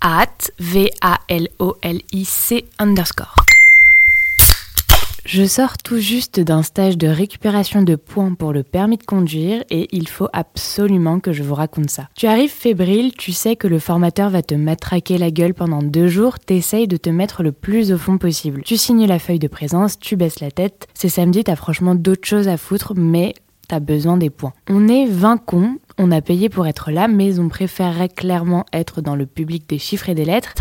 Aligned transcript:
at 0.00 0.50
V-A-L-O-L-I-C 0.58 2.64
underscore. 2.78 3.34
Je 5.26 5.44
sors 5.44 5.78
tout 5.78 5.98
juste 5.98 6.40
d'un 6.40 6.62
stage 6.62 6.98
de 6.98 7.06
récupération 7.06 7.82
de 7.82 7.94
points 7.94 8.34
pour 8.34 8.52
le 8.52 8.64
permis 8.64 8.96
de 8.96 9.04
conduire 9.04 9.62
et 9.70 9.88
il 9.92 10.08
faut 10.08 10.28
absolument 10.32 11.20
que 11.20 11.32
je 11.32 11.44
vous 11.44 11.54
raconte 11.54 11.90
ça. 11.90 12.08
Tu 12.16 12.26
arrives 12.26 12.50
fébrile, 12.50 13.12
tu 13.12 13.30
sais 13.30 13.54
que 13.54 13.68
le 13.68 13.78
formateur 13.78 14.30
va 14.30 14.42
te 14.42 14.54
matraquer 14.54 15.18
la 15.18 15.30
gueule 15.30 15.54
pendant 15.54 15.82
deux 15.82 16.08
jours, 16.08 16.40
t'essayes 16.40 16.88
de 16.88 16.96
te 16.96 17.10
mettre 17.10 17.44
le 17.44 17.52
plus 17.52 17.92
au 17.92 17.98
fond 17.98 18.18
possible. 18.18 18.62
Tu 18.64 18.76
signes 18.76 19.06
la 19.06 19.20
feuille 19.20 19.38
de 19.38 19.46
présence, 19.46 20.00
tu 20.00 20.16
baisses 20.16 20.40
la 20.40 20.50
tête. 20.50 20.88
C'est 20.94 21.08
samedi, 21.08 21.44
t'as 21.44 21.54
franchement 21.54 21.94
d'autres 21.94 22.26
choses 22.26 22.48
à 22.48 22.56
foutre, 22.56 22.94
mais 22.96 23.34
t'as 23.68 23.78
besoin 23.78 24.16
des 24.16 24.30
points. 24.30 24.54
On 24.68 24.88
est 24.88 25.06
20 25.06 25.36
cons, 25.36 25.76
on 26.02 26.10
a 26.12 26.22
payé 26.22 26.48
pour 26.48 26.66
être 26.66 26.90
là, 26.90 27.08
mais 27.08 27.38
on 27.38 27.50
préférerait 27.50 28.08
clairement 28.08 28.64
être 28.72 29.02
dans 29.02 29.14
le 29.14 29.26
public 29.26 29.68
des 29.68 29.78
chiffres 29.78 30.08
et 30.08 30.14
des 30.14 30.24
lettres. 30.24 30.54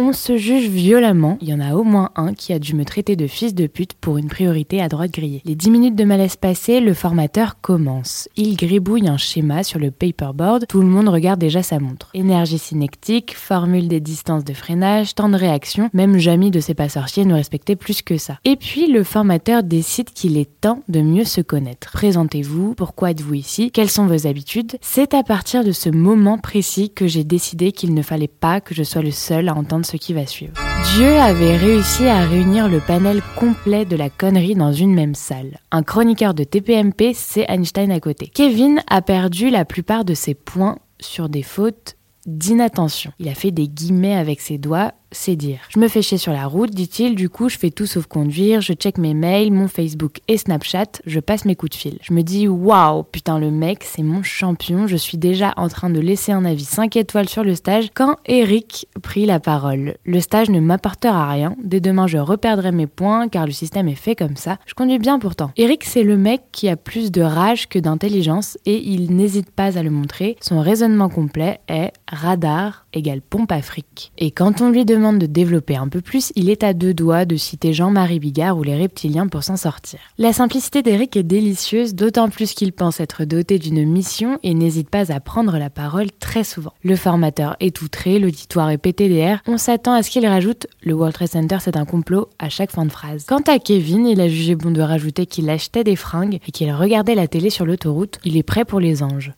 On 0.00 0.12
se 0.12 0.36
juge 0.36 0.68
violemment. 0.68 1.38
Il 1.40 1.48
y 1.48 1.54
en 1.54 1.58
a 1.58 1.74
au 1.74 1.82
moins 1.82 2.10
un 2.14 2.32
qui 2.32 2.52
a 2.52 2.60
dû 2.60 2.76
me 2.76 2.84
traiter 2.84 3.16
de 3.16 3.26
fils 3.26 3.52
de 3.52 3.66
pute 3.66 3.94
pour 3.94 4.16
une 4.16 4.28
priorité 4.28 4.80
à 4.80 4.86
droite 4.86 5.10
grillée. 5.10 5.42
Les 5.44 5.56
10 5.56 5.72
minutes 5.72 5.96
de 5.96 6.04
malaise 6.04 6.36
passées, 6.36 6.78
le 6.78 6.94
formateur 6.94 7.60
commence. 7.60 8.28
Il 8.36 8.56
gribouille 8.56 9.08
un 9.08 9.16
schéma 9.16 9.64
sur 9.64 9.80
le 9.80 9.90
paperboard. 9.90 10.66
Tout 10.68 10.82
le 10.82 10.86
monde 10.86 11.08
regarde 11.08 11.40
déjà 11.40 11.64
sa 11.64 11.80
montre. 11.80 12.10
Énergie 12.14 12.60
synectique, 12.60 13.34
formule 13.36 13.88
des 13.88 13.98
distances 13.98 14.44
de 14.44 14.52
freinage, 14.52 15.16
temps 15.16 15.28
de 15.28 15.36
réaction. 15.36 15.90
Même 15.92 16.18
Jamie 16.18 16.52
de 16.52 16.60
ses 16.60 16.74
pas 16.74 16.88
sorciers 16.88 17.24
ne 17.24 17.34
respectait 17.34 17.74
plus 17.74 18.02
que 18.02 18.18
ça. 18.18 18.38
Et 18.44 18.54
puis 18.54 18.86
le 18.86 19.02
formateur 19.02 19.64
décide 19.64 20.10
qu'il 20.10 20.36
est 20.36 20.60
temps 20.60 20.84
de 20.88 21.00
mieux 21.00 21.24
se 21.24 21.40
connaître. 21.40 21.90
Présentez-vous, 21.90 22.76
pourquoi 22.76 23.10
êtes-vous 23.10 23.34
ici, 23.34 23.72
quelles 23.72 23.90
sont 23.90 24.06
vos 24.06 24.28
habitudes? 24.28 24.76
C'est 24.80 25.12
à 25.12 25.24
partir 25.24 25.64
de 25.64 25.72
ce 25.72 25.88
moment 25.88 26.38
précis 26.38 26.90
que 26.90 27.08
j'ai 27.08 27.24
décidé 27.24 27.72
qu'il 27.72 27.94
ne 27.94 28.02
fallait 28.02 28.28
pas 28.28 28.60
que 28.60 28.76
je 28.76 28.84
sois 28.84 29.02
le 29.02 29.10
seul 29.10 29.48
à 29.48 29.56
entendre 29.56 29.87
qui 29.96 30.12
va 30.12 30.26
suivre. 30.26 30.52
Dieu 30.94 31.18
avait 31.18 31.56
réussi 31.56 32.06
à 32.06 32.24
réunir 32.24 32.68
le 32.68 32.80
panel 32.80 33.22
complet 33.36 33.84
de 33.84 33.96
la 33.96 34.10
connerie 34.10 34.54
dans 34.54 34.72
une 34.72 34.94
même 34.94 35.14
salle. 35.14 35.58
Un 35.70 35.82
chroniqueur 35.82 36.34
de 36.34 36.44
TPMP, 36.44 37.12
c'est 37.14 37.46
Einstein 37.48 37.90
à 37.90 38.00
côté. 38.00 38.28
Kevin 38.28 38.80
a 38.88 39.02
perdu 39.02 39.50
la 39.50 39.64
plupart 39.64 40.04
de 40.04 40.14
ses 40.14 40.34
points 40.34 40.78
sur 41.00 41.28
des 41.28 41.42
fautes 41.42 41.96
d'inattention. 42.26 43.12
Il 43.18 43.28
a 43.28 43.34
fait 43.34 43.50
des 43.50 43.68
guillemets 43.68 44.16
avec 44.16 44.40
ses 44.40 44.58
doigts 44.58 44.92
c'est 45.12 45.36
dire. 45.36 45.60
Je 45.70 45.78
me 45.78 45.88
fais 45.88 46.02
chier 46.02 46.18
sur 46.18 46.32
la 46.32 46.46
route, 46.46 46.70
dit-il, 46.70 47.14
du 47.14 47.28
coup 47.28 47.48
je 47.48 47.58
fais 47.58 47.70
tout 47.70 47.86
sauf 47.86 48.06
conduire, 48.06 48.60
je 48.60 48.72
check 48.72 48.98
mes 48.98 49.14
mails, 49.14 49.52
mon 49.52 49.68
Facebook 49.68 50.20
et 50.28 50.36
Snapchat, 50.36 51.00
je 51.06 51.20
passe 51.20 51.44
mes 51.44 51.56
coups 51.56 51.72
de 51.72 51.76
fil. 51.76 51.98
Je 52.02 52.12
me 52.12 52.22
dis 52.22 52.48
waouh, 52.48 53.04
putain 53.04 53.38
le 53.38 53.50
mec, 53.50 53.84
c'est 53.84 54.02
mon 54.02 54.22
champion, 54.22 54.86
je 54.86 54.96
suis 54.96 55.18
déjà 55.18 55.54
en 55.56 55.68
train 55.68 55.90
de 55.90 56.00
laisser 56.00 56.32
un 56.32 56.44
avis 56.44 56.64
5 56.64 56.96
étoiles 56.96 57.28
sur 57.28 57.44
le 57.44 57.54
stage 57.54 57.88
quand 57.94 58.16
Eric 58.26 58.86
prit 59.02 59.26
la 59.26 59.40
parole. 59.40 59.94
Le 60.04 60.20
stage 60.20 60.50
ne 60.50 60.60
m'apportera 60.60 61.30
rien, 61.30 61.56
dès 61.62 61.80
demain 61.80 62.06
je 62.06 62.18
reperdrai 62.18 62.72
mes 62.72 62.86
points 62.86 63.28
car 63.28 63.46
le 63.46 63.52
système 63.52 63.88
est 63.88 63.94
fait 63.94 64.14
comme 64.14 64.36
ça. 64.36 64.58
Je 64.66 64.74
conduis 64.74 64.98
bien 64.98 65.18
pourtant. 65.18 65.50
Eric 65.56 65.84
c'est 65.84 66.02
le 66.02 66.16
mec 66.16 66.42
qui 66.52 66.68
a 66.68 66.76
plus 66.76 67.10
de 67.10 67.22
rage 67.22 67.68
que 67.68 67.78
d'intelligence 67.78 68.58
et 68.66 68.76
il 68.76 69.14
n'hésite 69.14 69.50
pas 69.50 69.78
à 69.78 69.82
le 69.82 69.90
montrer. 69.90 70.36
Son 70.40 70.60
raisonnement 70.60 71.08
complet 71.08 71.60
est 71.68 71.92
radar 72.10 72.86
égale 72.92 73.20
pompe 73.20 73.52
à 73.52 73.62
fric. 73.62 74.12
Et 74.18 74.30
quand 74.30 74.60
on 74.60 74.70
lui 74.70 74.84
demande 74.84 74.97
de 74.98 75.26
développer 75.26 75.76
un 75.76 75.88
peu 75.88 76.00
plus, 76.00 76.32
il 76.34 76.50
est 76.50 76.64
à 76.64 76.72
deux 76.72 76.92
doigts 76.92 77.24
de 77.24 77.36
citer 77.36 77.72
Jean-Marie 77.72 78.18
Bigard 78.18 78.58
ou 78.58 78.64
les 78.64 78.76
reptiliens 78.76 79.28
pour 79.28 79.44
s'en 79.44 79.56
sortir. 79.56 80.00
La 80.18 80.32
simplicité 80.32 80.82
d'Eric 80.82 81.16
est 81.16 81.22
délicieuse, 81.22 81.94
d'autant 81.94 82.28
plus 82.28 82.52
qu'il 82.52 82.72
pense 82.72 82.98
être 82.98 83.24
doté 83.24 83.58
d'une 83.58 83.88
mission 83.88 84.38
et 84.42 84.54
n'hésite 84.54 84.90
pas 84.90 85.12
à 85.12 85.20
prendre 85.20 85.56
la 85.56 85.70
parole 85.70 86.08
très 86.18 86.42
souvent. 86.42 86.72
Le 86.82 86.96
formateur 86.96 87.56
est 87.60 87.80
outré, 87.80 88.18
l'auditoire 88.18 88.70
est 88.70 88.78
PTDR, 88.78 89.38
on 89.46 89.56
s'attend 89.56 89.94
à 89.94 90.02
ce 90.02 90.10
qu'il 90.10 90.26
rajoute 90.26 90.66
le 90.82 90.94
World 90.94 91.14
Trade 91.14 91.28
Center 91.28 91.58
c'est 91.60 91.76
un 91.76 91.84
complot 91.84 92.28
à 92.38 92.48
chaque 92.48 92.72
fin 92.72 92.84
de 92.84 92.90
phrase. 92.90 93.24
Quant 93.28 93.42
à 93.46 93.58
Kevin, 93.58 94.06
il 94.06 94.20
a 94.20 94.28
jugé 94.28 94.56
bon 94.56 94.72
de 94.72 94.82
rajouter 94.82 95.26
qu'il 95.26 95.48
achetait 95.48 95.84
des 95.84 95.96
fringues 95.96 96.40
et 96.46 96.50
qu'il 96.50 96.72
regardait 96.72 97.14
la 97.14 97.28
télé 97.28 97.50
sur 97.50 97.64
l'autoroute, 97.64 98.18
il 98.24 98.36
est 98.36 98.42
prêt 98.42 98.64
pour 98.64 98.80
les 98.80 99.02
anges. 99.02 99.32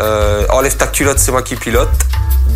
Euh, 0.00 0.46
enlève 0.52 0.76
ta 0.76 0.86
culotte, 0.88 1.18
c'est 1.18 1.32
moi 1.32 1.42
qui 1.42 1.56
pilote. 1.56 1.88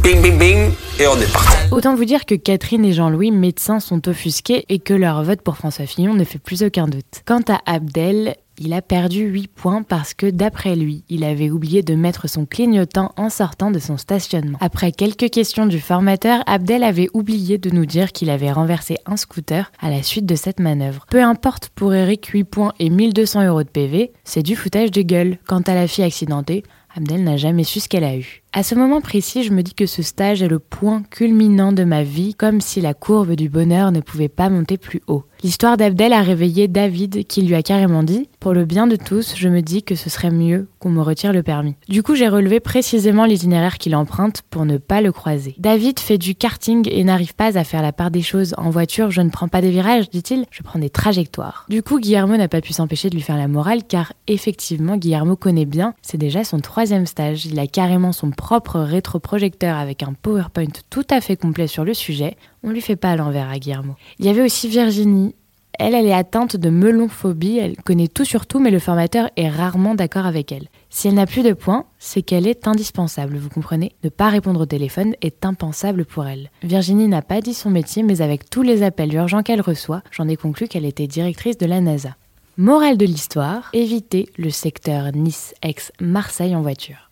Bing, 0.03 0.23
bing, 0.23 0.39
bing, 0.39 0.73
et 1.01 1.07
on 1.07 1.17
est 1.17 1.33
parti. 1.33 1.57
Autant 1.71 1.95
vous 1.95 2.05
dire 2.05 2.25
que 2.25 2.35
Catherine 2.35 2.85
et 2.85 2.93
Jean-Louis, 2.93 3.31
médecins, 3.31 3.81
sont 3.81 4.09
offusqués 4.09 4.65
et 4.69 4.79
que 4.79 4.95
leur 4.95 5.23
vote 5.23 5.43
pour 5.43 5.57
François 5.57 5.87
Fillon 5.87 6.15
ne 6.15 6.25
fait 6.25 6.39
plus 6.39 6.63
aucun 6.63 6.87
doute. 6.87 7.23
Quant 7.27 7.43
à 7.49 7.61
Abdel, 7.67 8.37
il 8.59 8.73
a 8.73 8.83
perdu 8.83 9.25
8 9.25 9.49
points 9.49 9.83
parce 9.83 10.15
que, 10.15 10.27
d'après 10.27 10.77
lui, 10.77 11.05
il 11.09 11.25
avait 11.25 11.51
oublié 11.51 11.83
de 11.83 11.95
mettre 11.95 12.29
son 12.29 12.47
clignotant 12.47 13.13
en 13.17 13.31
sortant 13.31 13.71
de 13.71 13.79
son 13.79 13.97
stationnement. 13.97 14.59
Après 14.61 14.93
quelques 14.93 15.31
questions 15.31 15.67
du 15.67 15.81
formateur, 15.81 16.43
Abdel 16.47 16.83
avait 16.83 17.09
oublié 17.15 17.59
de 17.59 17.71
nous 17.71 17.87
dire 17.87 18.13
qu'il 18.13 18.31
avait 18.31 18.53
renversé 18.53 18.97
un 19.07 19.17
scooter 19.17 19.71
à 19.81 19.91
la 19.91 20.03
suite 20.03 20.27
de 20.27 20.35
cette 20.37 20.61
manœuvre. 20.61 21.07
Peu 21.11 21.23
importe 21.23 21.71
pour 21.75 21.95
Eric, 21.95 22.27
8 22.27 22.45
points 22.45 22.73
et 22.79 22.91
1200 22.91 23.47
euros 23.47 23.63
de 23.63 23.69
PV, 23.69 24.13
c'est 24.25 24.43
du 24.43 24.57
foutage 24.57 24.91
de 24.91 25.03
gueule. 25.03 25.39
Quant 25.47 25.63
à 25.67 25.75
la 25.75 25.87
fille 25.87 26.05
accidentée, 26.05 26.63
Abdel 26.97 27.23
n'a 27.23 27.37
jamais 27.37 27.65
su 27.65 27.81
ce 27.81 27.89
qu'elle 27.89 28.05
a 28.05 28.17
eu. 28.17 28.43
À 28.55 28.63
ce 28.63 28.75
moment 28.75 29.03
précis, 29.03 29.43
je 29.43 29.53
me 29.53 29.63
dis 29.63 29.75
que 29.75 29.85
ce 29.85 30.03
stage 30.03 30.43
est 30.43 30.49
le 30.49 30.59
point 30.59 31.03
culminant 31.11 31.73
de 31.73 31.85
ma 31.85 32.03
vie, 32.03 32.35
comme 32.35 32.63
si 32.63 32.81
la 32.81 32.95
courbe 32.95 33.35
du 33.35 33.51
bonheur 33.51 33.93
ne 33.93 34.01
pouvait 34.01 34.31
pas 34.31 34.49
monter 34.49 34.79
plus 34.79 35.03
haut. 35.07 35.25
L'histoire 35.45 35.77
d'Abdel 35.77 36.13
a 36.13 36.23
réveillé 36.23 36.67
David 36.67 37.25
qui 37.25 37.43
lui 37.43 37.55
a 37.55 37.63
carrément 37.63 38.03
dit 38.03 38.29
Pour 38.41 38.55
le 38.55 38.65
bien 38.65 38.89
de 38.89 38.97
tous, 38.97 39.35
je 39.37 39.49
me 39.49 39.61
dis 39.61 39.85
que 39.85 39.95
ce 39.95 40.11
serait 40.11 40.33
mieux 40.33 40.67
qu'on 40.81 40.91
me 40.91 41.01
retire 41.01 41.33
le 41.33 41.45
permis. 41.45 41.77
Du 41.89 42.03
coup, 42.03 42.17
j'ai 42.17 42.27
relevé 42.27 42.59
précisément 42.59 43.25
l'itinéraire 43.25 43.79
qu'il 43.79 43.95
emprunte 43.95 44.43
pour 44.51 44.65
ne 44.65 44.79
pas 44.79 45.01
le 45.01 45.13
croiser. 45.13 45.55
David 45.59 46.01
fait 46.01 46.19
du 46.19 46.35
karting 46.35 46.89
et 46.91 47.05
n'arrive 47.05 47.37
pas 47.37 47.57
à 47.57 47.63
faire 47.63 47.83
la 47.83 47.93
part 47.93 48.11
des 48.11 48.23
choses. 48.23 48.55
En 48.59 48.71
voiture, 48.71 49.13
je 49.13 49.21
ne 49.21 49.31
prends 49.31 49.47
pas 49.47 49.61
des 49.61 49.71
virages, 49.71 50.11
dit-il, 50.11 50.45
je 50.51 50.63
prends 50.65 50.81
des 50.81 50.91
trajectoires. 50.91 51.67
Du 51.69 51.85
coup, 51.85 52.01
Guillermo 52.01 52.37
n'a 52.37 52.49
pas 52.49 52.61
pu 52.61 52.73
s'empêcher 52.73 53.09
de 53.09 53.15
lui 53.15 53.23
faire 53.23 53.37
la 53.37 53.47
morale 53.47 53.85
car 53.87 54.15
effectivement, 54.27 54.97
Guillermo 54.97 55.37
connaît 55.37 55.67
bien, 55.67 55.95
c'est 56.03 56.19
déjà 56.19 56.43
son 56.43 56.59
troisième 56.59 57.07
stage. 57.07 57.47
Il 57.47 57.61
a 57.61 57.69
carrément 57.69 58.13
son 58.13 58.33
propre 58.39 58.79
rétroprojecteur 58.79 59.77
avec 59.77 60.05
un 60.05 60.15
PowerPoint 60.15 60.73
tout 60.89 61.05
à 61.11 61.21
fait 61.21 61.37
complet 61.37 61.67
sur 61.67 61.85
le 61.85 61.93
sujet. 61.93 62.37
On 62.63 62.71
lui 62.71 62.81
fait 62.81 62.97
pas 62.97 63.11
à 63.11 63.17
l'envers 63.17 63.51
à 63.51 63.59
Guillermo. 63.59 63.97
Il 64.21 64.27
y 64.27 64.29
avait 64.29 64.43
aussi 64.43 64.69
Virginie. 64.69 65.35
Elle, 65.81 65.95
elle 65.95 66.07
est 66.07 66.13
atteinte 66.13 66.57
de 66.57 66.71
melonphobie, 66.71 67.59
elle 67.59 67.77
connaît 67.77 68.09
tout 68.09 68.25
sur 68.25 68.47
tout, 68.47 68.59
mais 68.59 68.71
le 68.71 68.79
formateur 68.79 69.29
est 69.37 69.49
rarement 69.49 69.95
d'accord 69.95 70.27
avec 70.27 70.51
elle. 70.51 70.69
Si 70.89 71.09
elle 71.09 71.15
n'a 71.15 71.27
plus 71.27 71.43
de 71.43 71.53
points, 71.53 71.85
c'est 71.99 72.23
qu'elle 72.23 72.47
est 72.47 72.67
indispensable, 72.67 73.37
vous 73.37 73.49
comprenez? 73.49 73.93
Ne 74.03 74.09
pas 74.09 74.29
répondre 74.29 74.61
au 74.61 74.67
téléphone 74.67 75.15
est 75.21 75.45
impensable 75.45 76.05
pour 76.05 76.27
elle. 76.27 76.51
Virginie 76.63 77.07
n'a 77.07 77.23
pas 77.23 77.41
dit 77.41 77.55
son 77.55 77.71
métier, 77.71 78.03
mais 78.03 78.23
avec 78.23 78.51
tous 78.51 78.63
les 78.63 78.83
appels 78.83 79.15
urgents 79.15 79.43
qu'elle 79.43 79.61
reçoit, 79.61 80.03
j'en 80.11 80.29
ai 80.29 80.37
conclu 80.37 80.69
qu'elle 80.69 80.85
était 80.85 81.07
directrice 81.07 81.59
de 81.59 81.67
la 81.67 81.81
NASA. 81.81 82.17
Morale 82.57 82.97
de 82.97 83.07
l'histoire, 83.07 83.71
évitez 83.73 84.31
le 84.37 84.51
secteur 84.51 85.13
Nice-Aix-Marseille 85.13 86.57
en 86.57 86.63
voiture. 86.63 87.08